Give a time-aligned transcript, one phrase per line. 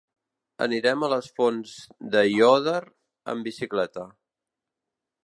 [0.65, 1.75] Anirem a les Fonts
[2.15, 2.81] d'Aiòder
[3.35, 4.07] amb bicicleta.